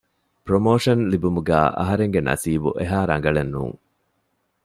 ޕްރޮމޯޝަން 0.45 1.03
ލިބުމުގައި 1.11 1.69
އަހަރެންގެ 1.79 2.21
ނަސީބު 2.27 2.69
އެހާރަނގަޅެއް 2.79 3.51
ނޫން 3.53 3.77